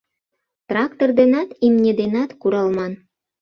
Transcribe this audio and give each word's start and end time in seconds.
—Трактор 0.69 1.09
денат, 1.19 1.49
имне 1.67 1.91
денат 1.99 2.29
куралман. 2.41 2.93